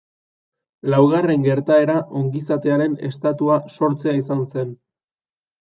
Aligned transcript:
Laugarren 0.93 1.43
gertaera 1.49 1.99
ongizatearen 2.21 2.97
estatua 3.11 3.59
sortzea 3.77 4.17
izan 4.23 4.45
zen. 4.51 4.77